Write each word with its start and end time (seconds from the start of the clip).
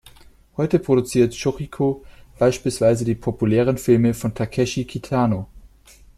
Heute 0.57 0.79
produziert 0.79 1.31
Shōchiku 1.35 2.01
beispielsweise 2.39 3.05
die 3.05 3.13
populären 3.13 3.77
Filme 3.77 4.15
von 4.15 4.33
Takeshi 4.33 4.85
Kitano. 4.85 5.47